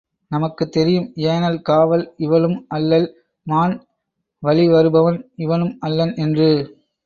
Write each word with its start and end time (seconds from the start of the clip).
நமக்குத் 0.31 0.71
தெரியும் 0.71 1.05
ஏனல் 1.25 1.59
காவல் 1.61 2.05
இவளும் 2.17 2.57
அல்லள், 2.69 3.07
மான் 3.47 3.75
வழிவருபவன் 4.43 5.19
இவனும் 5.37 5.77
அல்லன் 5.79 6.15
என்று. 6.17 6.49